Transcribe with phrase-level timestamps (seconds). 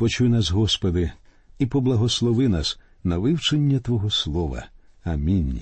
[0.00, 1.12] Почуй нас, Господи,
[1.58, 4.66] і поблагослови нас на вивчення Твого Слова.
[5.04, 5.60] Амінь.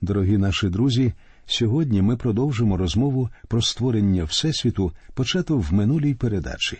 [0.00, 1.12] Дорогі наші друзі.
[1.46, 6.78] Сьогодні ми продовжимо розмову про створення Всесвіту, почато в минулій передачі.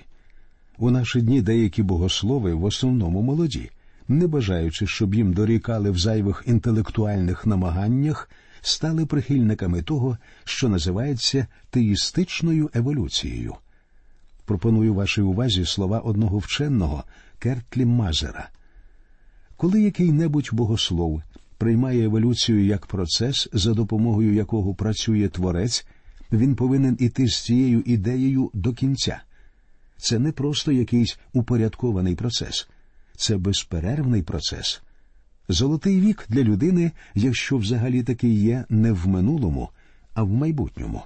[0.78, 3.70] У наші дні деякі богослови, в основному молоді,
[4.08, 8.30] не бажаючи, щоб їм дорікали в зайвих інтелектуальних намаганнях,
[8.60, 13.54] стали прихильниками того, що називається теїстичною еволюцією.
[14.46, 17.04] Пропоную вашій увазі слова одного вченого
[17.38, 18.48] Кертлі Мазера.
[19.56, 21.22] Коли який-небудь богослов
[21.58, 25.86] приймає еволюцію як процес, за допомогою якого працює творець,
[26.32, 29.20] він повинен іти з цією ідеєю до кінця.
[29.96, 32.68] Це не просто якийсь упорядкований процес,
[33.16, 34.82] це безперервний процес.
[35.48, 39.68] Золотий вік для людини, якщо взагалі таки є, не в минулому,
[40.14, 41.02] а в майбутньому.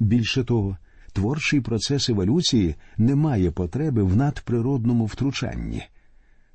[0.00, 0.76] Більше того,
[1.16, 5.82] творчий процес еволюції не має потреби в надприродному втручанні.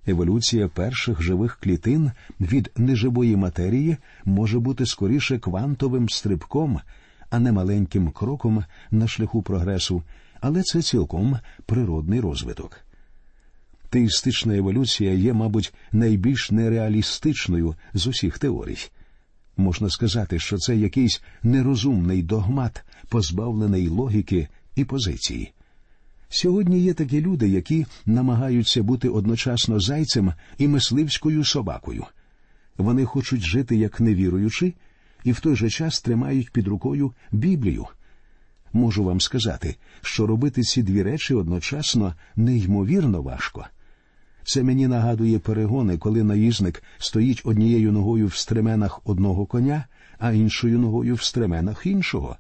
[0.07, 6.79] Еволюція перших живих клітин від неживої матерії може бути скоріше квантовим стрибком,
[7.29, 10.03] а не маленьким кроком на шляху прогресу,
[10.39, 12.77] але це цілком природний розвиток.
[13.89, 18.77] Теїстична еволюція є, мабуть, найбільш нереалістичною з усіх теорій.
[19.57, 25.53] Можна сказати, що це якийсь нерозумний догмат, позбавлений логіки і позиції.
[26.29, 32.05] Сьогодні є такі люди, які намагаються бути одночасно зайцем і мисливською собакою.
[32.77, 34.73] Вони хочуть жити як невіруючи,
[35.23, 37.87] і в той же час тримають під рукою Біблію.
[38.73, 43.65] Можу вам сказати, що робити ці дві речі одночасно неймовірно важко.
[44.43, 49.85] Це мені нагадує перегони, коли наїзник стоїть однією ногою в стременах одного коня,
[50.19, 52.37] а іншою ногою в стременах іншого.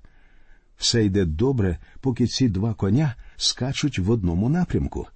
[0.77, 5.07] Все йде добре, поки ці два коня скачуть в одному напрямку.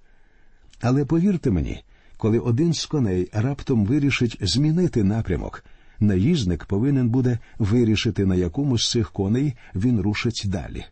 [0.80, 1.84] Але повірте мені,
[2.16, 5.64] коли один з коней раптом вирішить змінити напрямок,
[6.00, 10.84] наїзник повинен буде вирішити, на якому з цих коней він рушить далі.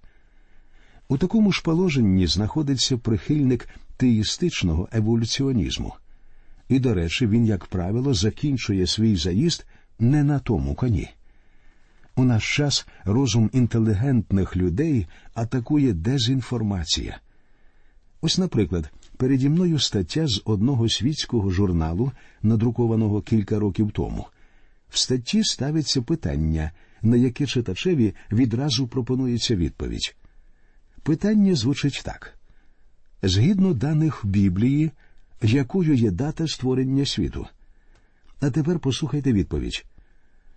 [1.08, 5.94] У такому ж положенні знаходиться прихильник теїстичного еволюціонізму.
[6.68, 9.66] І, до речі, він, як правило, закінчує свій заїзд
[9.98, 11.08] не на тому коні.
[12.16, 17.20] У наш час розум інтелігентних людей атакує дезінформація.
[18.20, 22.12] Ось, наприклад, переді мною стаття з одного світського журналу,
[22.42, 24.26] надрукованого кілька років тому.
[24.88, 26.70] В статті ставиться питання,
[27.02, 30.16] на яке читачеві відразу пропонується відповідь.
[31.02, 32.38] Питання звучить так:
[33.28, 34.90] згідно даних Біблії,
[35.42, 37.46] якою є дата створення світу.
[38.40, 39.84] А тепер послухайте відповідь: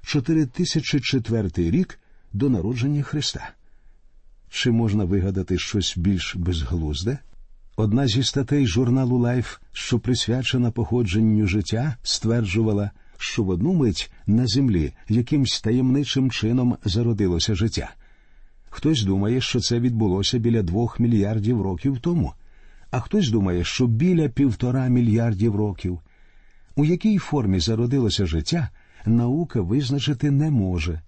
[0.01, 1.99] 4004 рік
[2.33, 3.49] до народження Христа.
[4.49, 7.17] Чи можна вигадати щось більш безглузде?
[7.75, 14.47] Одна зі статей журналу Life, що присвячена походженню життя, стверджувала, що в одну мить на
[14.47, 17.89] землі якимсь таємничим чином зародилося життя.
[18.69, 22.33] Хтось думає, що це відбулося біля двох мільярдів років тому,
[22.91, 25.99] а хтось думає, що біля півтора мільярдів років.
[26.75, 28.69] У якій формі зародилося життя,
[29.05, 31.01] наука визначити не може.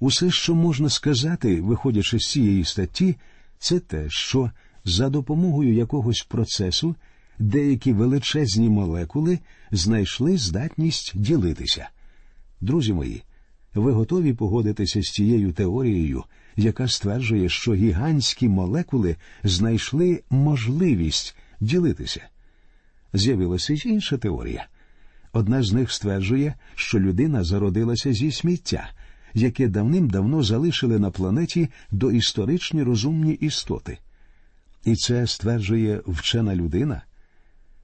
[0.00, 3.16] Усе, що можна сказати, виходячи з цієї статті,
[3.58, 4.50] це те, що
[4.84, 6.94] за допомогою якогось процесу
[7.38, 9.38] деякі величезні молекули
[9.70, 11.88] знайшли здатність ділитися.
[12.60, 13.22] Друзі мої,
[13.74, 16.24] ви готові погодитися з цією теорією,
[16.56, 22.20] яка стверджує, що гігантські молекули знайшли можливість ділитися.
[23.12, 24.66] З'явилася й інша теорія.
[25.32, 28.90] Одна з них стверджує, що людина зародилася зі сміття,
[29.34, 33.98] яке давним-давно залишили на планеті доісторичні розумні істоти.
[34.84, 37.02] І це стверджує вчена людина.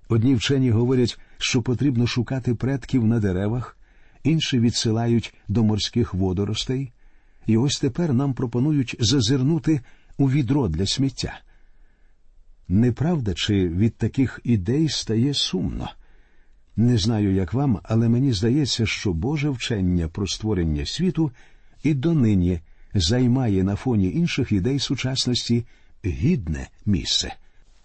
[0.09, 3.78] Одні вчені говорять, що потрібно шукати предків на деревах,
[4.25, 6.93] інші відсилають до морських водоростей,
[7.48, 9.81] і ось тепер нам пропонують зазирнути
[10.19, 11.41] у відро для сміття.
[12.69, 15.91] Неправда, чи від таких ідей стає сумно?
[16.77, 21.30] Не знаю, як вам, але мені здається, що Боже вчення про створення світу
[21.83, 22.60] і донині
[22.95, 25.65] займає на фоні інших ідей сучасності
[26.04, 27.34] гідне місце.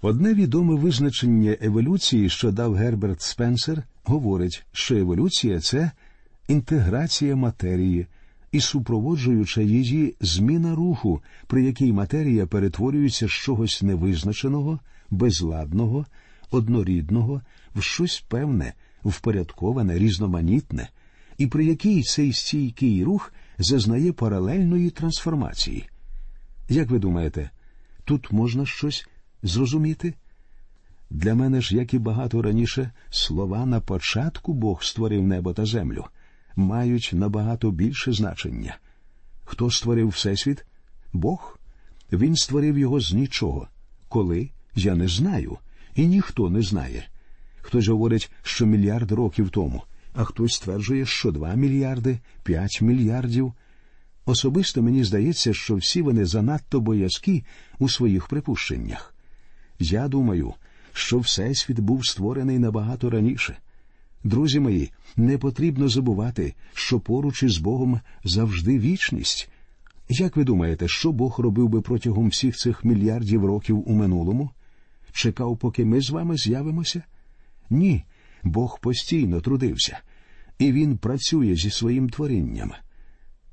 [0.01, 5.91] Одне відоме визначення еволюції, що дав Герберт Спенсер, говорить, що еволюція це
[6.47, 8.07] інтеграція матерії
[8.53, 14.79] і супроводжуюча її зміна руху, при якій матерія перетворюється з чогось невизначеного,
[15.09, 16.05] безладного,
[16.51, 17.41] однорідного
[17.75, 18.73] в щось певне,
[19.05, 20.89] впорядковане, різноманітне,
[21.37, 25.89] і при якій цей стійкий рух зазнає паралельної трансформації.
[26.69, 27.49] Як ви думаєте,
[28.05, 29.07] тут можна щось
[29.43, 30.13] зрозуміти?
[31.09, 36.05] Для мене ж, як і багато раніше, слова на початку Бог створив небо та землю,
[36.55, 38.77] мають набагато більше значення.
[39.43, 40.65] Хто створив Всесвіт?
[41.13, 41.59] Бог.
[42.11, 43.67] Він створив його з нічого.
[44.09, 45.57] Коли я не знаю,
[45.95, 47.07] і ніхто не знає.
[47.61, 49.83] Хтось говорить, що мільярд років тому,
[50.13, 53.53] а хтось стверджує, що два мільярди, п'ять мільярдів.
[54.25, 57.43] Особисто мені здається, що всі вони занадто боязкі
[57.79, 59.15] у своїх припущеннях.
[59.79, 60.53] Я думаю,
[60.93, 63.57] що Всесвіт був створений набагато раніше.
[64.23, 69.49] Друзі мої, не потрібно забувати, що поруч із Богом завжди вічність.
[70.09, 74.49] Як ви думаєте, що Бог робив би протягом всіх цих мільярдів років у минулому?
[75.11, 77.03] Чекав, поки ми з вами з'явимося?
[77.69, 78.03] Ні,
[78.43, 79.99] Бог постійно трудився,
[80.59, 82.71] і Він працює зі своїм творінням.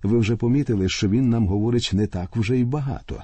[0.02, 3.22] Ви вже помітили, що він нам говорить не так вже й багато.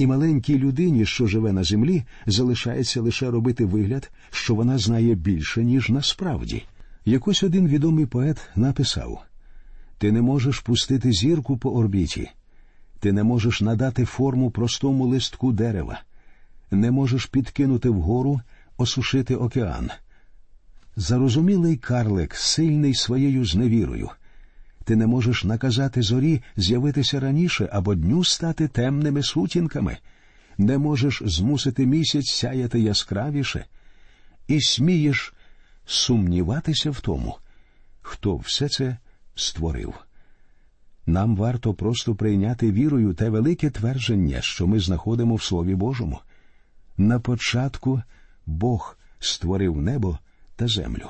[0.00, 5.64] І маленькій людині, що живе на землі, залишається лише робити вигляд, що вона знає більше,
[5.64, 6.62] ніж насправді.
[7.04, 9.22] Якось один відомий поет написав
[9.98, 12.30] Ти не можеш пустити зірку по орбіті,
[13.00, 16.00] ти не можеш надати форму простому листку дерева,
[16.70, 18.40] не можеш підкинути вгору,
[18.76, 19.90] осушити океан.
[20.96, 24.10] Зарозумілий карлик, сильний своєю зневірою.
[24.84, 29.96] Ти не можеш наказати зорі з'явитися раніше або дню стати темними сутінками,
[30.58, 33.64] не можеш змусити місяць сяяти яскравіше,
[34.48, 35.34] і смієш
[35.86, 37.36] сумніватися в тому,
[38.02, 38.96] хто все це
[39.34, 39.94] створив.
[41.06, 46.20] Нам варто просто прийняти вірою те велике твердження, що ми знаходимо в Слові Божому.
[46.96, 48.02] На початку
[48.46, 50.18] Бог створив небо
[50.56, 51.08] та землю.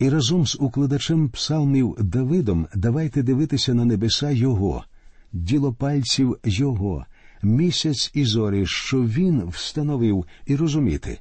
[0.00, 4.84] І разом з укладачем псалмів Давидом давайте дивитися на небеса Його,
[5.32, 7.06] діло пальців Його,
[7.42, 11.18] місяць і зорі, що він встановив, і розуміти,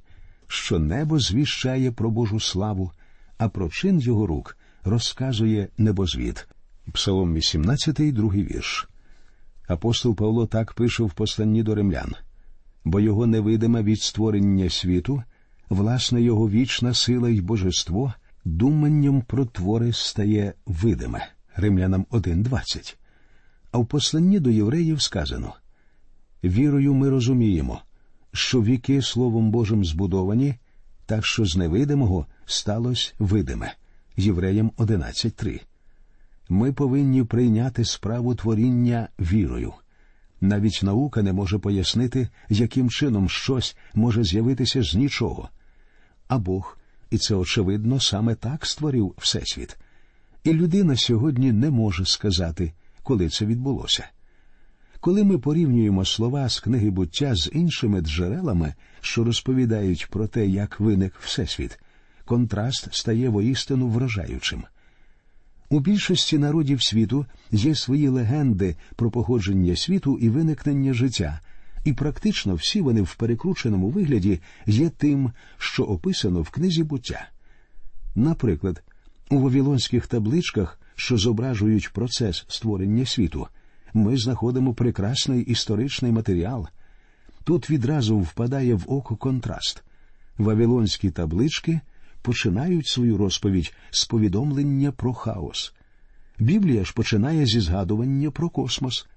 [0.48, 2.92] що небо звіщає про Божу славу,
[3.38, 6.48] а про чин його рук розказує небозвід.
[6.94, 8.90] Псалом 18, другий вірш.
[9.68, 12.16] Апостол Павло так пише в посланні до римлян
[12.86, 15.24] бо його невидиме від створення світу,
[15.70, 18.14] власне його вічна сила й божество
[18.46, 21.28] думанням про твори стає видиме.
[21.56, 22.96] Римлянам 1.20.
[23.72, 25.54] А в посланні до євреїв сказано
[26.44, 27.82] Вірою ми розуміємо,
[28.34, 30.56] що віки Словом Божим збудовані,
[31.06, 33.74] так що з невидимого сталося видиме.
[34.18, 35.62] Євреям 11.3.
[36.50, 39.74] Ми повинні прийняти справу творіння вірою.
[40.42, 45.50] Навіть наука не може пояснити, яким чином щось може з'явитися з нічого.
[46.28, 46.79] А Бог,
[47.12, 49.78] і це очевидно, саме так створив Всесвіт.
[50.44, 52.74] І людина сьогодні не може сказати,
[53.04, 54.06] коли це відбулося.
[55.00, 60.80] Коли ми порівнюємо слова з книги буття з іншими джерелами, що розповідають про те, як
[60.80, 61.80] виник Всесвіт,
[62.26, 64.64] контраст стає воістину вражаючим.
[65.70, 71.40] У більшості народів світу є свої легенди про походження світу і виникнення життя,
[71.84, 77.30] і практично всі вони в перекрученому вигляді є тим, що описано в книзі буття.
[78.16, 78.84] Наприклад,
[79.30, 83.48] у вавілонських табличках, що зображують процес створення світу,
[83.94, 86.68] ми знаходимо прекрасний історичний матеріал.
[87.44, 89.84] Тут відразу впадає в око контраст.
[90.38, 91.80] Вавилонські таблички
[92.22, 95.74] починають свою розповідь з повідомлення про хаос.
[96.40, 99.08] Біблія ж починає зі згадування про космос.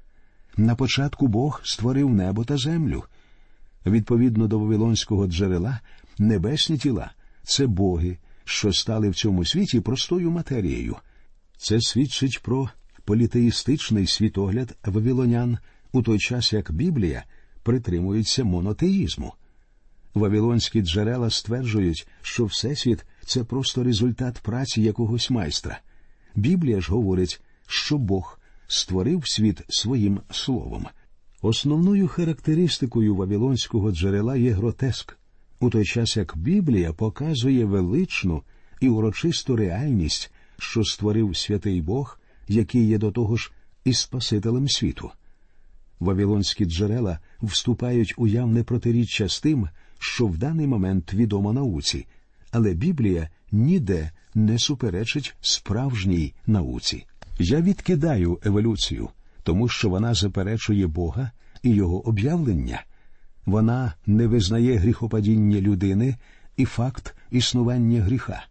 [0.57, 3.05] На початку Бог створив небо та землю.
[3.87, 5.81] Відповідно до Вавилонського джерела,
[6.19, 10.97] небесні тіла це боги, що стали в цьому світі простою матерією.
[11.57, 12.71] Це свідчить про
[13.05, 15.59] політеїстичний світогляд вавилонян
[15.93, 17.25] у той час, як Біблія
[17.63, 19.35] притримується монотеїзму.
[20.15, 25.81] Вавилонські джерела стверджують, що Всесвіт це просто результат праці якогось майстра.
[26.35, 28.39] Біблія ж говорить, що Бог
[28.73, 30.87] створив світ своїм словом.
[31.43, 35.17] Основною характеристикою вавилонського джерела є гротеск,
[35.61, 38.43] у той час як Біблія показує величну
[38.81, 43.53] і урочисту реальність, що створив святий Бог, який є до того ж
[43.85, 45.11] і Спасителем світу.
[46.01, 52.07] Вавилонські джерела вступають у явне протиріччя з тим, що в даний момент відомо науці,
[52.51, 57.07] але Біблія ніде не суперечить справжній науці.
[57.39, 59.09] Я відкидаю еволюцію,
[59.43, 61.31] тому що вона заперечує Бога
[61.63, 62.85] і його об'явлення.
[63.47, 66.17] Вона не визнає гріхопадіння людини
[66.57, 68.45] і факт існування гріха.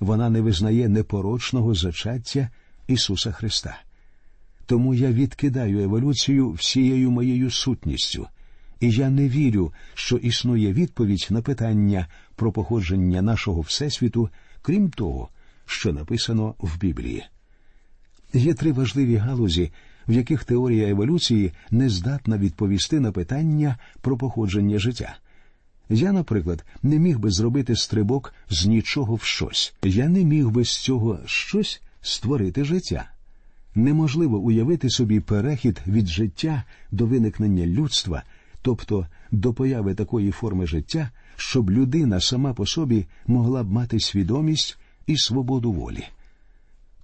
[0.00, 2.48] Вона не визнає непорочного зачаття
[2.86, 3.80] Ісуса Христа.
[4.66, 8.26] Тому я відкидаю еволюцію всією моєю сутністю
[8.80, 14.28] І я не вірю, що існує відповідь на питання про походження нашого Всесвіту,
[14.62, 15.28] крім того,
[15.66, 17.24] що написано в Біблії.
[18.34, 19.72] Є три важливі галузі,
[20.08, 25.16] в яких теорія еволюції не здатна відповісти на питання про походження життя.
[25.88, 29.74] Я, наприклад, не міг би зробити стрибок з нічого в щось.
[29.82, 33.10] Я не міг би з цього щось створити життя.
[33.74, 38.22] Неможливо уявити собі перехід від життя до виникнення людства,
[38.62, 44.78] тобто до появи такої форми життя, щоб людина сама по собі могла б мати свідомість
[45.06, 46.04] і свободу волі.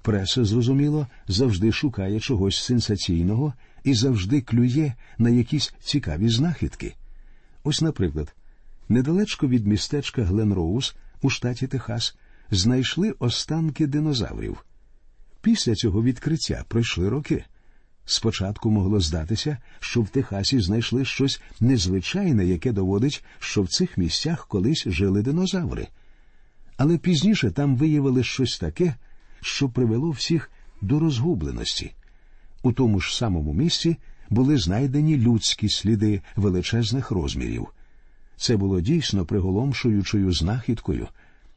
[0.03, 3.55] Преса, зрозуміло, завжди шукає чогось сенсаційного
[3.85, 6.95] і завжди клює на якісь цікаві знахідки.
[7.65, 8.35] Ось, наприклад,
[8.89, 12.17] недалечко від містечка Гленроуз у штаті Техас
[12.51, 14.65] знайшли останки динозаврів.
[15.43, 17.45] Після цього відкриття пройшли роки.
[18.05, 24.47] Спочатку могло здатися, що в Техасі знайшли щось незвичайне, яке доводить, що в цих місцях
[24.47, 25.89] колись жили динозаври.
[26.77, 28.95] Але пізніше там виявили щось таке,
[29.41, 31.95] що привело всіх до розгубленості.
[32.63, 33.97] У тому ж самому місці
[34.31, 37.67] були знайдені людські сліди величезних розмірів.
[38.37, 41.09] Це було дійсно приголомшуючою знахідкою,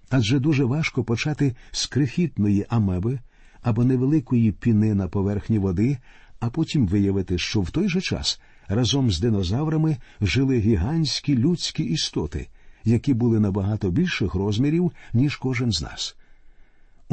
[0.10, 3.20] адже дуже важко почати з крихітної амеби
[3.62, 5.98] або невеликої піни на поверхні води,
[6.40, 12.48] а потім виявити, що в той же час разом з динозаврами жили гігантські людські істоти,
[12.84, 16.16] які були набагато більших розмірів, ніж кожен з нас.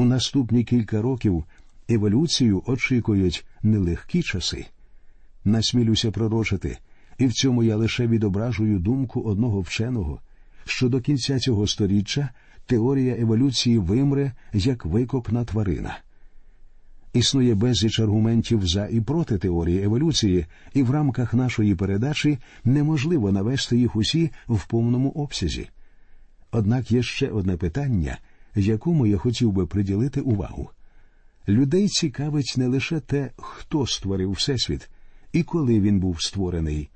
[0.01, 1.45] У наступні кілька років
[1.89, 4.67] еволюцію очікують нелегкі часи.
[5.45, 6.79] Насмілюся пророчити,
[7.19, 10.21] і в цьому я лише відображую думку одного вченого,
[10.65, 12.29] що до кінця цього сторіччя
[12.67, 15.99] теорія еволюції вимре як викопна тварина.
[17.13, 23.79] Існує безліч аргументів за і проти теорії еволюції, і в рамках нашої передачі неможливо навести
[23.79, 25.69] їх усі в повному обсязі.
[26.51, 28.19] Однак є ще одне питання,
[28.55, 30.71] якому я хотів би приділити увагу.
[31.49, 34.91] Людей цікавить не лише те, хто створив Всесвіт
[35.33, 36.91] і коли він був створений,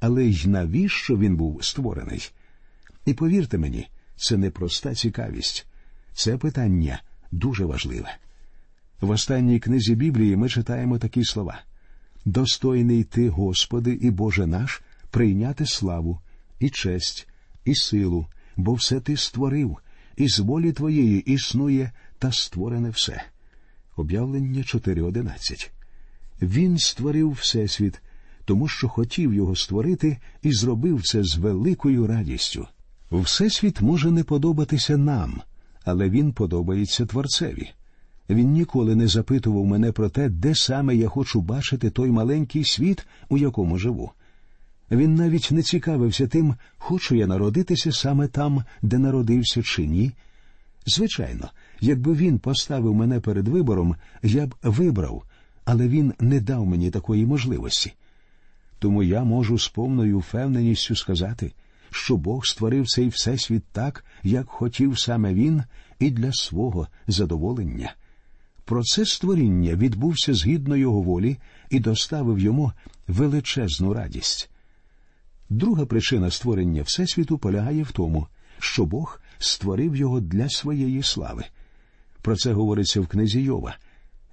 [0.00, 2.30] але й навіщо він був створений.
[3.06, 5.66] І повірте мені, це не проста цікавість,
[6.14, 8.16] це питання дуже важливе.
[9.00, 11.62] В останній книзі Біблії ми читаємо такі слова
[12.24, 16.20] Достойний ти, Господи, і Боже наш, прийняти славу,
[16.60, 17.28] і честь,
[17.64, 19.78] і силу, бо все ти створив,
[20.16, 23.22] і з волі твоєї існує та створене все.
[23.96, 25.70] Об'явлення 4.11
[26.42, 28.02] Він створив Всесвіт,
[28.44, 32.66] тому що хотів його створити і зробив це з великою радістю.
[33.10, 35.42] Всесвіт може не подобатися нам,
[35.84, 37.70] але він подобається Творцеві.
[38.30, 43.06] Він ніколи не запитував мене про те, де саме я хочу бачити той маленький світ,
[43.28, 44.10] у якому живу.
[44.90, 50.12] Він навіть не цікавився тим, хочу я народитися саме там, де народився чи ні.
[50.86, 51.50] Звичайно,
[51.80, 55.24] якби він поставив мене перед вибором, я б вибрав,
[55.64, 57.92] але він не дав мені такої можливості.
[58.78, 61.52] Тому я можу з повною впевненістю сказати,
[61.90, 65.62] що Бог створив цей всесвіт так, як хотів саме він,
[65.98, 67.94] і для свого задоволення.
[68.64, 71.36] Процес створіння відбувся згідно його волі
[71.70, 72.72] і доставив йому
[73.08, 74.50] величезну радість.
[75.50, 78.26] Друга причина створення Всесвіту полягає в тому,
[78.58, 81.44] що Бог створив його для своєї слави.
[82.22, 83.76] Про це говориться в книзі Йова.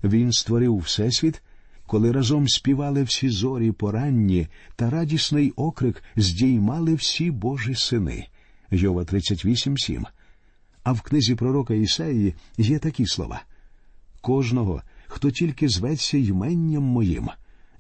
[0.03, 1.41] Він створив Всесвіт,
[1.87, 8.27] коли разом співали всі зорі поранні та радісний окрик здіймали всі Божі сини.
[8.71, 10.03] Йова 38.7.
[10.83, 13.41] А в книзі пророка Ісаїї є такі слова
[14.23, 17.29] кожного, хто тільки зветься йменням моїм,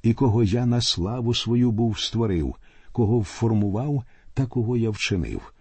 [0.03, 2.55] і кого я на славу свою був створив,
[2.93, 5.53] кого вформував та кого я вчинив.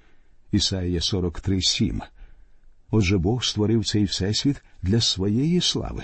[0.53, 2.01] Ісаїя 43,7.
[2.91, 6.03] Отже Бог створив цей всесвіт для своєї слави.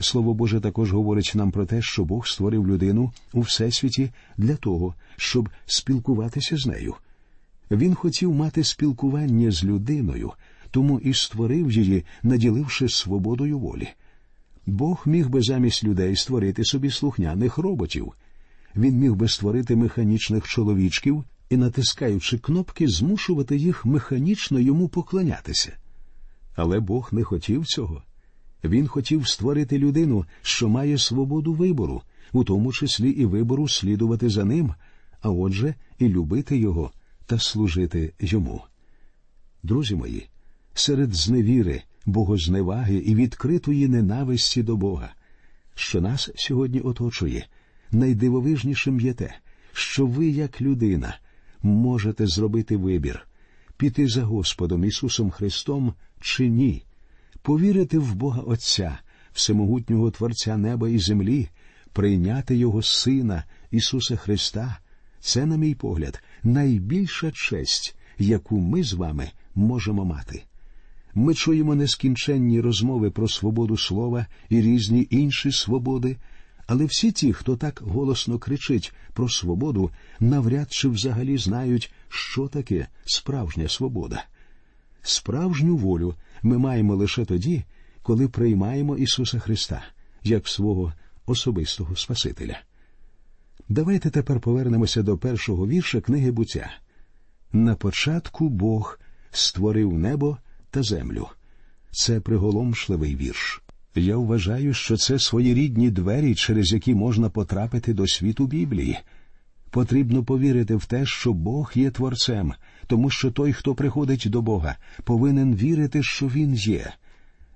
[0.00, 4.94] Слово Боже також говорить нам про те, що Бог створив людину у всесвіті для того,
[5.16, 6.94] щоб спілкуватися з нею.
[7.70, 10.32] Він хотів мати спілкування з людиною,
[10.70, 13.88] тому і створив її, наділивши свободою волі.
[14.66, 18.12] Бог міг би замість людей створити собі слухняних роботів.
[18.76, 25.76] Він міг би створити механічних чоловічків і, натискаючи кнопки, змушувати їх механічно йому поклонятися.
[26.56, 28.02] Але Бог не хотів цього.
[28.64, 32.02] Він хотів створити людину, що має свободу вибору,
[32.32, 34.74] у тому числі і вибору слідувати за ним,
[35.20, 36.92] а отже, і любити його
[37.26, 38.62] та служити йому.
[39.62, 40.28] Друзі мої,
[40.74, 45.14] серед зневіри, богозневаги і відкритої ненависті до Бога,
[45.74, 47.46] що нас сьогодні оточує,
[47.94, 49.34] найдивовижнішим є те,
[49.72, 51.16] що ви, як людина,
[51.62, 53.26] можете зробити вибір
[53.76, 56.82] піти за Господом Ісусом Христом чи ні,
[57.42, 58.98] повірити в Бога Отця,
[59.32, 61.48] всемогутнього Творця неба і землі,
[61.92, 64.78] прийняти Його Сина Ісуса Христа.
[65.20, 70.42] Це, на мій погляд, найбільша честь, яку ми з вами можемо мати.
[71.14, 76.16] Ми чуємо нескінченні розмови про свободу слова і різні інші свободи,
[76.66, 79.90] але всі ті, хто так голосно кричить про свободу,
[80.20, 84.24] навряд чи взагалі знають, що таке справжня свобода.
[85.02, 87.64] Справжню волю ми маємо лише тоді,
[88.02, 89.82] коли приймаємо Ісуса Христа
[90.22, 90.92] як свого
[91.26, 92.58] особистого Спасителя.
[93.68, 96.70] Давайте тепер повернемося до першого вірша книги буття.
[97.52, 98.98] На початку Бог
[99.30, 100.38] створив небо
[100.70, 101.28] та землю.
[101.90, 103.63] Це приголомшливий вірш.
[103.94, 108.98] Я вважаю, що це своєрідні двері, через які можна потрапити до світу Біблії.
[109.70, 112.52] Потрібно повірити в те, що Бог є творцем,
[112.86, 116.92] тому що той, хто приходить до Бога, повинен вірити, що Він є.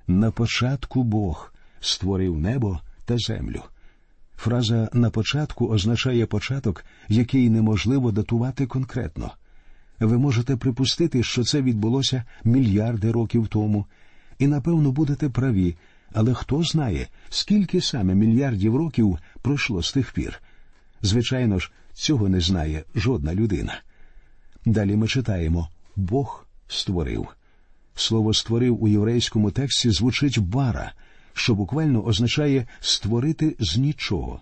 [0.06, 3.62] На початку Бог створив небо та землю.
[4.36, 9.30] Фраза на початку означає початок, який неможливо датувати конкретно.
[10.00, 13.86] Ви можете припустити, що це відбулося мільярди років тому,
[14.38, 15.76] і напевно будете праві,
[16.12, 20.42] але хто знає, скільки саме мільярдів років пройшло з тих пір?
[21.02, 23.80] Звичайно ж, цього не знає жодна людина.
[24.64, 27.28] Далі ми читаємо Бог створив.
[27.94, 30.92] Слово створив у єврейському тексті звучить бара,
[31.32, 34.40] що буквально означає створити з нічого.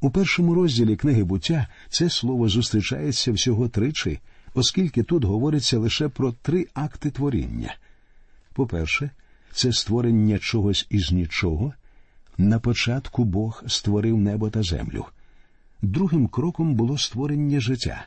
[0.00, 4.20] У першому розділі книги буття це слово зустрічається всього тричі,
[4.54, 7.74] оскільки тут говориться лише про три акти творіння.
[8.52, 9.10] По-перше,
[9.56, 11.72] це створення чогось із нічого.
[12.38, 15.04] На початку Бог створив небо та землю.
[15.82, 18.06] Другим кроком було створення життя.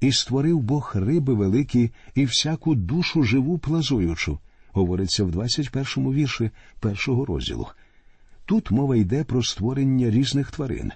[0.00, 4.38] І створив Бог риби великі і всяку душу живу плазуючу,
[4.72, 6.50] говориться в 21-му вірші
[6.80, 7.66] першого розділу.
[8.44, 10.92] Тут мова йде про створення різних тварин.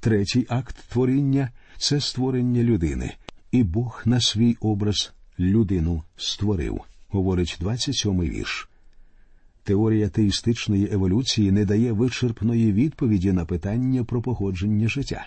[0.00, 3.14] Третій акт творіння це створення людини,
[3.50, 8.68] і Бог на свій образ людину створив, говорить 27-й вірш.
[9.66, 15.26] Теорія теїстичної еволюції не дає вичерпної відповіді на питання про походження життя.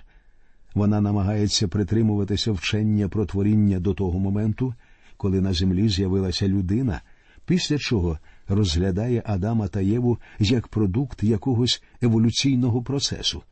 [0.73, 4.73] Вона намагається притримуватися вчення про творіння до того моменту,
[5.17, 7.01] коли на землі з'явилася людина,
[7.45, 13.43] після чого розглядає Адама та Єву як продукт якогось еволюційного процесу.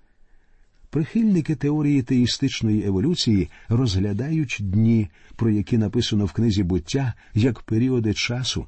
[0.90, 8.66] Прихильники теорії теїстичної еволюції розглядають дні, про які написано в книзі буття як періоди часу,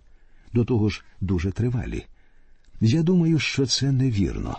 [0.54, 2.06] до того ж дуже тривалі.
[2.82, 4.58] Я думаю, що це невірно.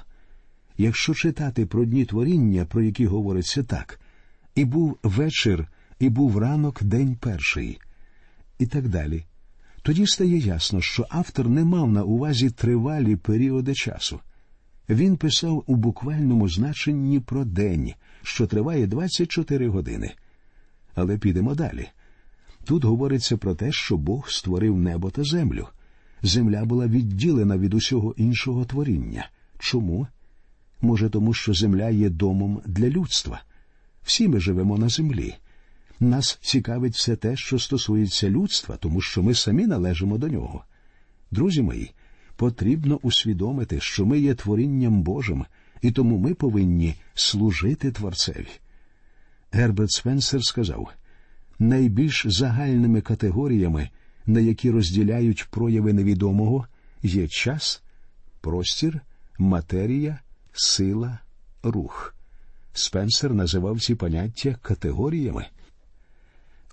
[0.79, 4.01] Якщо читати про дні творіння, про які говориться так,
[4.55, 7.79] і був вечір, і був ранок, день перший,
[8.59, 9.25] і так далі,
[9.83, 14.21] тоді стає ясно, що автор не мав на увазі тривалі періоди часу.
[14.89, 20.15] Він писав у буквальному значенні про день, що триває 24 години.
[20.95, 21.89] Але підемо далі.
[22.65, 25.69] Тут говориться про те, що Бог створив небо та землю.
[26.23, 29.29] Земля була відділена від усього іншого творіння.
[29.59, 30.07] Чому?
[30.83, 33.43] Може, тому що земля є домом для людства.
[34.03, 35.35] Всі ми живемо на землі.
[36.01, 40.65] Нас цікавить все те, що стосується людства, тому що ми самі належимо до нього.
[41.31, 41.91] Друзі мої,
[42.37, 45.45] потрібно усвідомити, що ми є творінням Божим,
[45.83, 48.49] і тому ми повинні служити Творцеві.
[49.53, 50.89] Герберт Спенсер сказав
[51.59, 53.91] найбільш загальними категоріями,
[54.27, 56.67] на які розділяють прояви невідомого,
[57.03, 57.83] є час,
[58.41, 59.01] простір,
[59.39, 60.19] матерія,
[60.53, 61.19] сила,
[61.63, 62.15] рух.
[62.73, 65.47] Спенсер називав ці поняття категоріями.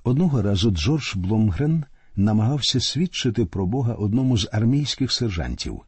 [0.03, 1.83] Одного разу Джордж Бломгрен
[2.15, 5.81] намагався свідчити про Бога одному з армійських сержантів.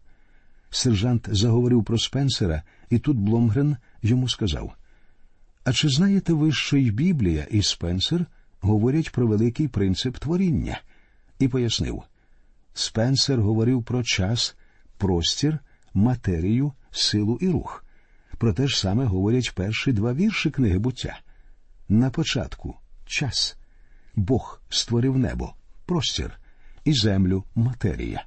[0.69, 4.73] Сержант заговорив про Спенсера, і тут Бломгрен йому сказав:
[5.63, 8.25] А чи знаєте ви, що й Біблія, і Спенсер
[8.59, 10.81] говорять про великий принцип творіння?
[11.39, 12.03] І пояснив:
[12.73, 14.55] Спенсер говорив про час,
[14.97, 15.59] простір,
[15.93, 17.85] матерію, силу і рух.
[18.37, 21.19] Про те ж саме говорять перші два вірші книги буття.
[21.89, 22.75] На початку
[23.05, 23.57] час.
[24.15, 25.53] Бог створив небо,
[25.85, 26.39] простір
[26.85, 28.25] і землю матерія.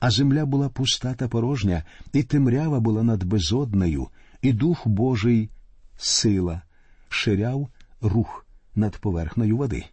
[0.00, 4.08] А земля була пуста та порожня, і темрява була над безоднею,
[4.42, 5.50] і дух Божий
[5.96, 6.62] сила,
[7.08, 7.68] ширяв
[8.00, 9.84] рух над поверхнею води.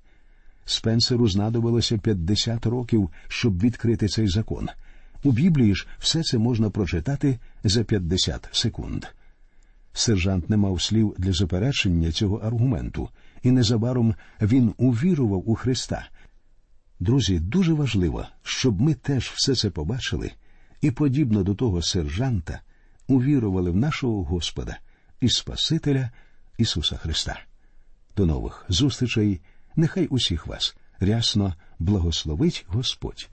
[0.71, 4.69] Спенсеру знадобилося 50 років, щоб відкрити цей закон.
[5.23, 9.05] У Біблії ж все це можна прочитати за 50 секунд.
[9.93, 13.09] Сержант не мав слів для заперечення цього аргументу,
[13.43, 16.07] і незабаром він увірував у Христа.
[16.99, 20.31] Друзі, дуже важливо, щоб ми теж все це побачили
[20.81, 22.61] і, подібно до того сержанта,
[23.07, 24.77] увірували в нашого Господа
[25.21, 26.09] і Спасителя
[26.57, 27.39] Ісуса Христа.
[28.17, 29.41] До нових зустрічей,
[29.75, 33.29] нехай усіх вас рясно благословить Господь.